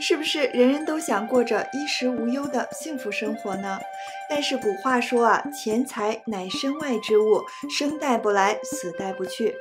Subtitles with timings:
[0.00, 3.78] 是不是人人都想过着衣食无忧的幸福生活呢？
[4.28, 7.42] 但是古话说啊，钱财乃身外之物，
[7.78, 9.54] 生带不来，死带不去。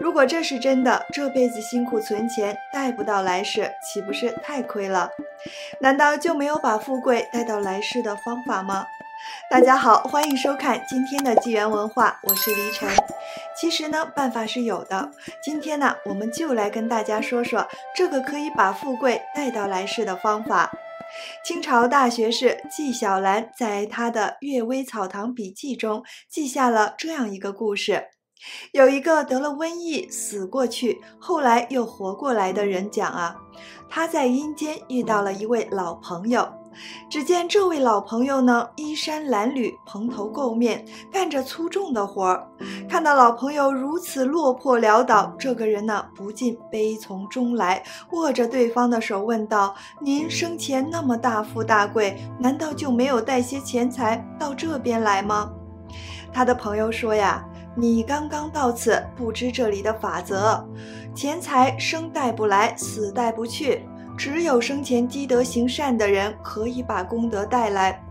[0.00, 5.10] 如果这是真的，这辈子辛苦存钱带不到来世，岂不是太亏了？
[5.80, 8.86] 难道就没有把富贵带到来世的方法吗？
[9.50, 12.88] 大家好，欢迎收看今天的纪元文化，我是黎晨。
[13.56, 15.10] 其实呢，办法是有的。
[15.42, 20.72] 今天呢，我们就来跟大家说说这个可以把富贵带到来世的方法。
[21.44, 28.08] 清朝大学士纪晓岚在他的《阅微草堂笔记》中记下了这样一个故事：
[28.72, 33.36] 有一个得了瘟疫死过去，后来又活过来的人讲啊，
[33.88, 36.52] 他在阴间遇到了一位老朋友。
[37.08, 42.48] 只见这位老朋友呢，衣衫褴褛，蓬头垢面，干着粗重的活儿。
[42.88, 55.50] 看到老朋友如此落魄潦倒，这个人呢，不禁悲从中来，握着对方的手问道：“您生前那么大富大贵，难道就没有带些钱财到这边来吗？”
[56.32, 57.44] 他的朋友说：“呀，
[57.76, 60.66] 你刚刚到此，不知这里的法则，
[61.14, 68.02] 钱财生带不来，死带不去。”只有生前积德行善的人，可以把功德带来。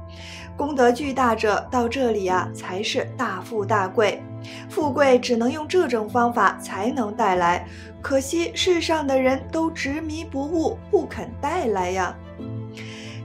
[0.56, 4.22] 功德巨大者到这里啊，才是大富大贵。
[4.70, 7.66] 富贵只能用这种方法才能带来，
[8.02, 12.16] 可惜世上的人都执迷不悟，不肯带来呀。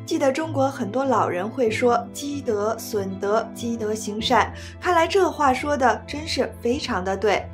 [0.07, 7.45] 记得中国很多老人会说“积德损德，积德行善”，看来这话说的真是非常的对。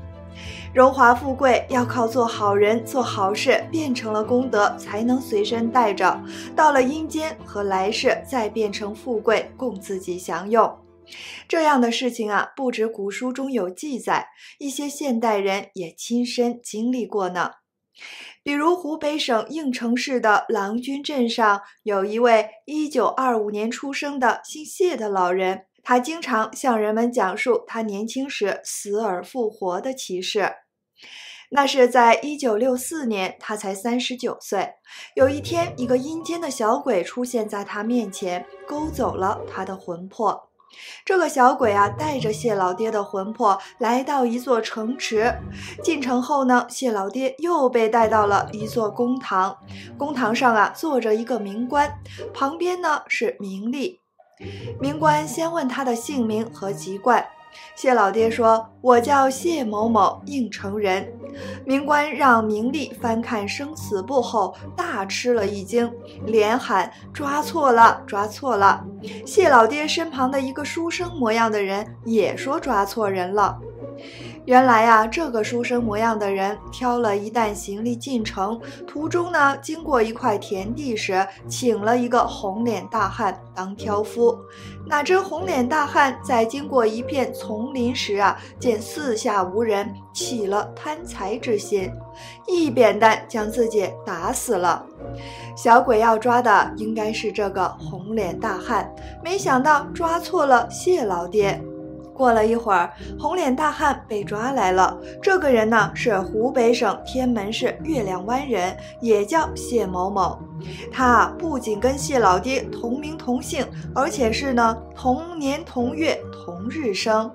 [0.75, 6.20] 荣华富贵要靠做好人、做好事变成了功德，才能随身带着。
[6.56, 10.77] 到了阴间和来世，再变成富贵供自己享用。
[11.47, 14.27] 这样的事情啊，不止古书中有记载，
[14.58, 17.52] 一些现代人也亲身经历过呢。
[18.42, 30.51] 比如湖北省应城市的郎君镇上，有一位1925年出生的姓谢的老人，他经常向人们讲述他年轻时死而复活的奇事。
[31.51, 34.75] 那是在一九六四年，他才三十九岁。
[35.15, 40.49] 有一天，一个阴间的小鬼出现在他面前，勾走了他的魂魄。
[41.05, 45.33] 这个小鬼啊，带着谢老爹的魂魄来到一座城池。
[45.85, 49.57] 进城后呢，谢老爹又被带到了一座公堂。
[49.97, 52.01] 公堂上啊，坐着一个名官，
[52.33, 53.99] 旁边呢是名吏。
[54.81, 57.25] 名官先问他的姓名和籍贯。
[57.75, 61.07] 谢老爹说：“我叫谢某某，应城人。”
[61.67, 65.91] 明官让明利翻看生死簿后，大吃了一惊，
[66.27, 68.85] 连喊：“抓错了，抓错了！”
[69.27, 73.59] 谢老爹身旁的一个书生模样的人也说：“抓错人了。”
[74.45, 84.39] 原来呀，这个书生模样的人挑了一担行李进城，途中呢，经过一块田地时，请了一个红脸大汉当挑夫。
[84.87, 91.91] 哪知红脸大汉在经过一片丛林时啊，见四下无人，起了贪财之心，
[92.47, 94.85] 一扁担将自己打死了。
[95.57, 101.59] 小鬼要抓的应该是这个红脸大汉，没想到抓错了谢老爹。
[102.14, 104.97] 过了一会儿，红脸大汉被抓来了。
[105.20, 110.39] 这个人呢，是湖北省天门市月亮湾人，也叫谢某某。
[110.91, 117.30] 他不仅跟谢老爹同名同姓，而且是呢同年同月同日生。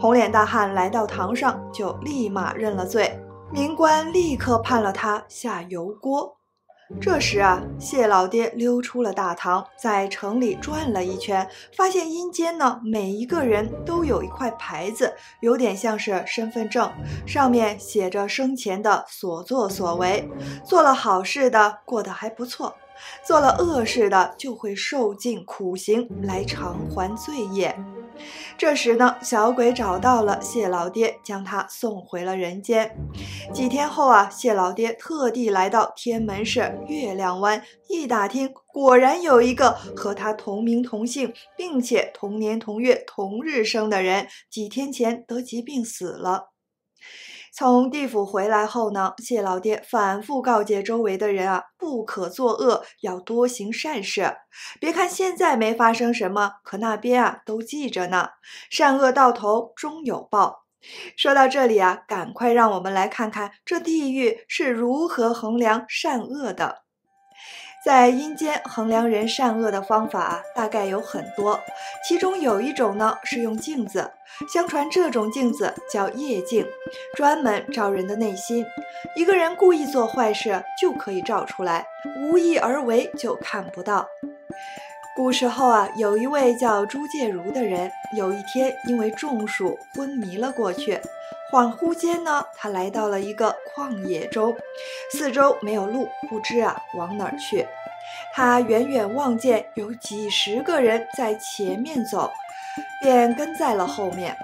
[0.00, 3.16] 红脸大汉来到堂上，就立马认了罪。
[3.52, 6.36] 民官立刻判了他下油锅。
[7.00, 16.92] 这时啊，谢老爹溜出了大堂，在城里转了一圈，发现阴间呢，每一个人都有一块牌子，有点像是身份证，
[17.26, 20.28] 上面写着生前的所作所为。
[20.64, 22.74] 做了好事的，过得还不错；
[23.26, 27.76] 做了恶事的，就会受尽苦刑来偿还罪业。
[28.56, 32.96] 这时呢，小鬼找到了谢老爹，将他送回了人间。
[33.52, 46.53] 几天后啊，谢老爹特地来到天门市月亮湾，一打听，果然有一个和他同名同姓，并且同年同月同日生的人，几天前得疾病死了。
[47.56, 54.38] 从地府回来后呢，谢老爹反复告诫周围的人啊，不可作恶，要多行善事。
[54.80, 58.30] 别看现在没发生什么，可那边啊都记着呢。
[58.70, 60.64] 善恶到头终有报。
[61.16, 66.83] 说到这里啊，赶快让我们来看看这地狱是如何衡量善恶的。
[67.84, 71.60] 在阴间衡量人善恶的方法大概有很多，
[72.08, 74.10] 其中有一种呢是用镜子。
[74.50, 76.66] 相传这种镜子叫夜镜，
[77.14, 78.64] 专门照人的内心。
[79.14, 81.84] 一个人故意做坏事就可以照出来，
[82.22, 84.08] 无意而为就看不到。
[85.14, 90.98] 古时候啊，有一位叫朱介如的人，有一天因为中暑昏迷了过去。
[91.52, 94.56] 恍惚间呢，他来到了一个旷野中，
[95.12, 97.66] 四周没有路，不知啊往哪儿去。
[98.34, 102.30] 他远远望见有几十个人在前面走，
[103.00, 104.36] 便跟在了后面。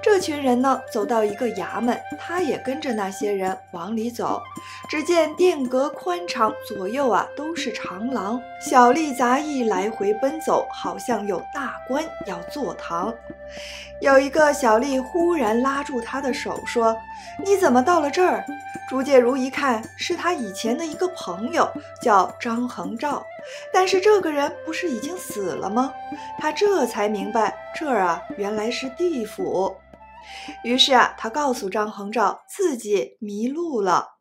[0.00, 4.42] 这群人呢，走到一个衙门，他也跟着那些人往里走。
[4.88, 13.12] 只见殿阁宽敞，左右啊都是长廊，小吏杂役来回奔走，好像有大官要坐堂。
[14.00, 16.96] 有一个小吏忽然拉住他的手，说
[17.44, 18.44] ：“你怎么到了这儿？”
[18.88, 21.70] 朱介如一看，是他以前的一个朋友，
[22.02, 23.24] 叫张衡照。
[23.72, 25.92] 但是这个人不是已经死了吗？
[26.38, 29.74] 他这才明白，这儿啊原来是地府。
[30.64, 34.18] 于是啊，他告诉张衡照自己迷路了。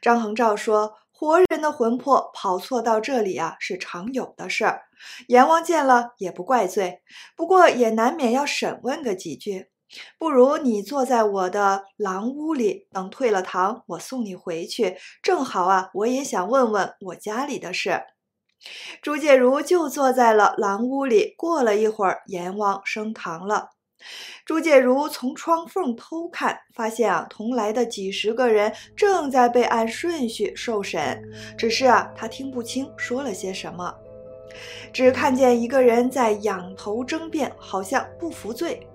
[0.00, 4.82] 张衡照说：“活人的魂魄跑错到这里啊，是常有的事儿。
[5.28, 7.02] 阎王见了也不怪罪，
[7.36, 9.68] 不过也难免要审问个几句。
[10.18, 14.96] 不如你坐在我的廊屋里，等退了堂，我送你回去。
[15.22, 18.02] 正好啊，我也想问问我家里的事。”
[19.02, 21.34] 朱介如就坐在了廊屋里。
[21.36, 23.75] 过了一会儿，阎王升堂了。
[24.44, 31.22] 朱介如从窗缝偷看，发现啊，同来的几十个人正在被按顺序受审。
[31.58, 33.94] 只是啊，他听不清说了些什么，
[34.92, 38.86] 只看见一个人在仰头争辩，好像不服罪。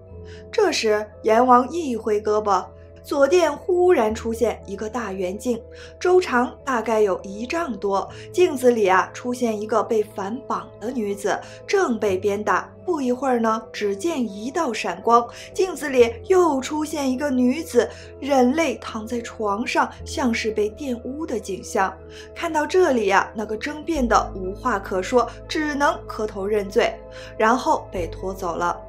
[0.51, 2.65] 这时，阎王一挥胳膊。
[3.03, 5.62] 左殿忽然出现一个大圆镜，
[6.00, 8.07] 周长大概有一丈多。
[8.31, 12.69] 镜子里啊，出现一个被反绑的女子，正被鞭打。
[12.83, 17.88] 不一会儿呢，只见一道闪光，镜子里又出现一个女子，
[18.19, 21.95] 忍泪躺在床上，像是被玷污的景象。
[22.36, 26.94] 看到这里呀，那个争辩的无话可说，只能磕头认罪，
[27.38, 28.80] 然后被拖走了。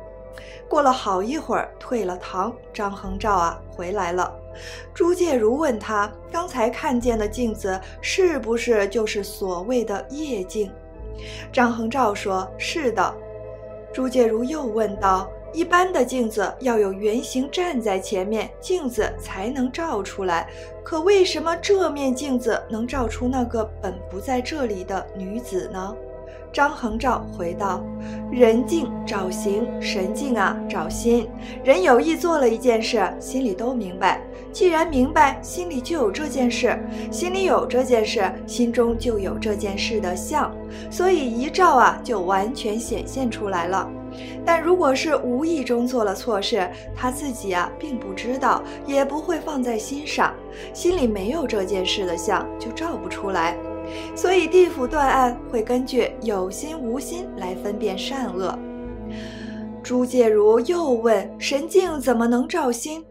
[0.68, 4.32] 过了好一会儿，退了堂，张衡照啊回来了。
[4.94, 10.70] 朱介如问他：“刚才看见的镜子是不是就是所谓的夜镜？”
[11.52, 13.14] 张衡照说：“是的。”
[13.92, 20.48] 朱介如又问道：“一般的镜子要有原型站在前面，镜子才能照出来。
[20.82, 25.94] 可为什么这面镜子能照出那个本不在这里的女子呢？”
[26.52, 27.82] 张衡照回道
[28.30, 31.26] ：“人镜照形，神镜啊照心。
[31.64, 34.20] 人有意做了一件事，心里都明白。
[34.52, 36.76] 既然明白，心里就有这件事；
[37.10, 40.54] 心里有这件事，心中就有这件事的相。
[40.90, 43.88] 所以一照啊，就完全显现出来了。
[44.44, 50.34] 但如果是无意中做了错事，他自己啊并不知道，也不会放在心上，
[50.74, 53.56] 心里没有这件事的相，就照不出来。”
[54.14, 58.58] 所以地府断案会根据有心无心来分辨善恶。
[59.82, 63.04] 朱介如又问：“神镜怎么能照心？”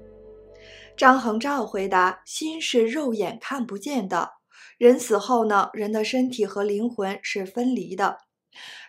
[0.97, 4.29] 张衡照回答：“心是肉眼看不见的。
[4.77, 8.17] 人死后呢，人的身体和灵魂是分离的，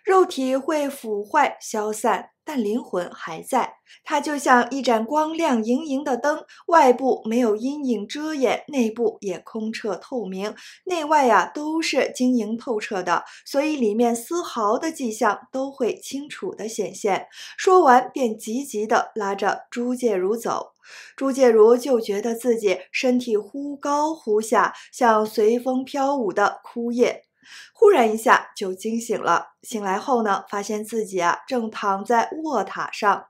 [0.04, 3.74] 肉体会腐坏消散。”但灵魂还在，
[4.04, 10.54] 它就像一盏光亮莹莹的灯，外部没有阴影遮掩，内部也空澈透明，
[10.84, 17.26] 内外呀都是晶莹透彻的，所以里面丝毫的迹象都会清楚的显现。
[17.56, 20.72] 说完，便急急的拉着朱介如走，
[21.16, 27.22] 朱介如就觉得自己身体忽高忽下，像随风飘舞的枯叶。
[27.72, 33.26] 忽然一下就惊醒了，醒来后呢，发现自己啊正躺在卧榻上。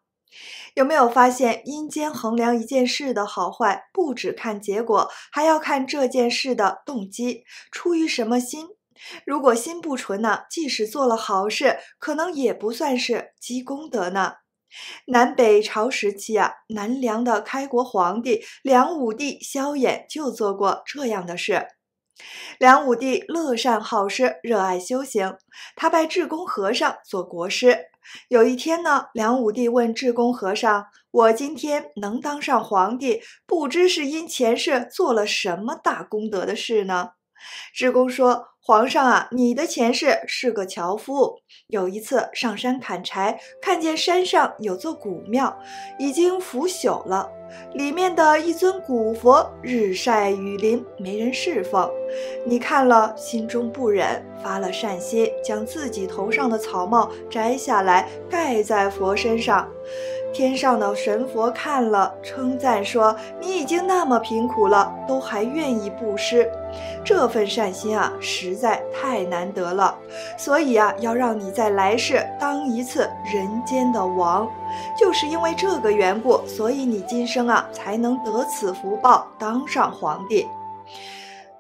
[0.75, 8.69] 有没有发现阴间衡量一件事的好坏，不只看结果，还要看这件事的动机，出于什么心？
[9.27, 14.37] 如果心不纯呢，即使做了好事，可能也不算是积功德呢。
[15.09, 21.67] 南北朝时期啊，南梁的开国皇帝梁武帝萧衍就做过这样的事。
[22.59, 25.37] 梁武帝乐善好施，热爱修行。
[25.75, 27.87] 他拜智公和尚做国师。
[28.29, 37.11] 有一天呢，梁武帝问智公和尚：“我今天能当上皇帝，不知是因前世做了什么大功德的事呢？”
[37.75, 41.41] 智公说：“皇上啊，你的前世是个樵夫。
[41.67, 45.59] 有一次上山砍柴，看见山上有座古庙，
[45.99, 47.31] 已经腐朽了。
[47.75, 51.91] 里面的一尊古佛日晒雨淋，没人侍奉。
[52.45, 59.69] 你看了，心中不忍，发了善心，将自己头上的草帽摘下来盖在佛身上。
[60.33, 66.51] 天上的神佛看了，称赞说：“你已经那么贫苦了，都还愿意布施，
[67.05, 69.95] 这份善心啊，实在太难得了。
[70.39, 74.49] 所以啊，要让你在来世当一次人间的王。
[74.99, 80.49] 就是因为这个缘故，所以你今生啊，才能得此福报，当上皇帝。”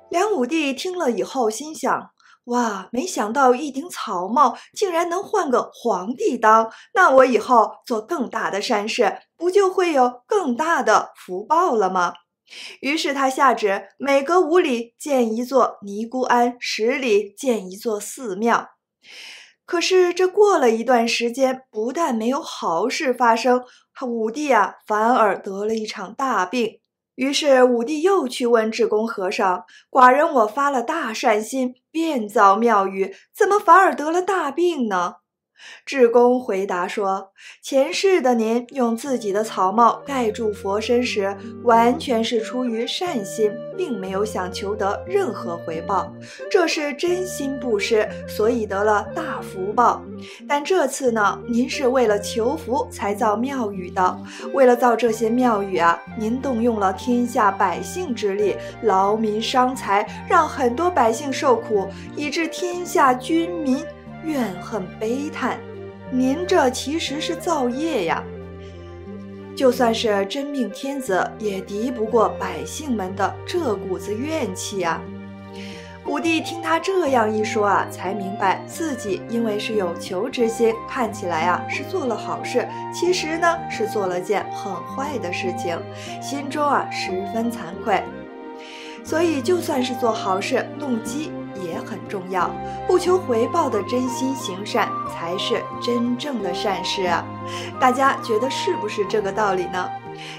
[0.08, 2.11] 梁武帝听了以后，心想。
[2.46, 12.14] 哇，没想到一顶草帽竟然能换个皇帝当，那我以后做更大的善事，不就会有更大的福报了吗？
[12.80, 18.70] 于是他下旨，每隔五里建一座尼姑庵，十里建一座寺庙。
[19.64, 26.81] 可是这过了一段时间，不但没有好事发生，他武帝啊反而得了一场大病。
[27.14, 35.16] 于是武帝又去问智公和尚：“寡人我发了大善心，遍造庙宇，怎么反而得了大病呢？”
[35.84, 37.30] 智公回答说
[37.62, 46.12] ：“前世的您用自己的草帽盖住佛身时，完全是出于善心，并没有想求得任何回报，
[46.50, 50.02] 这是真心布施，所以得了大福报。
[50.48, 54.18] 但这次呢，您是为了求福才造庙宇的，
[54.54, 63.84] 为了造这些庙宇啊，您动用了天下百姓之力，劳民伤财，让很多百姓受苦，以致天下军民。”
[64.24, 65.58] 怨恨悲叹，
[66.10, 68.22] 您这其实是造业呀！
[69.54, 75.00] 就算是真命天子，也敌不过百姓们的这股子怨气呀！
[76.04, 85.78] 武帝听他这样一说啊，才明白自己因为是有求之心，看起来啊是做了好事，其实呢是做了件很坏的事情，
[86.20, 88.02] 心中啊十分惭愧。
[89.04, 91.30] 所以，就算是做好事，动机。
[91.64, 92.50] 也很重要，
[92.86, 97.24] 不求回报的真心行善才是真正的善事啊！
[97.80, 99.88] 大家觉得是不是这个道理呢？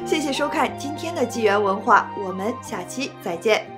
[0.05, 3.72] 谢谢收看今天的纪元文化，我们下期再见。